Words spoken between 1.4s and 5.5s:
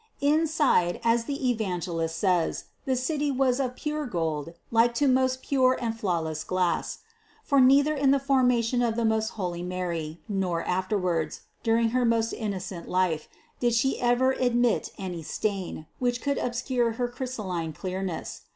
Evangelist says, the city was of "pure gold, like to most